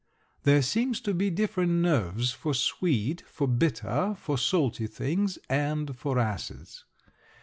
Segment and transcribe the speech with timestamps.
[0.41, 6.17] There seem to be different nerves for sweet, for bitter, for salty things, and for
[6.17, 6.85] acids.